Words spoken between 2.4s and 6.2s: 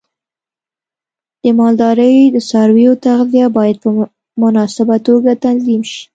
څارویو تغذیه باید په مناسبه توګه تنظیم شي.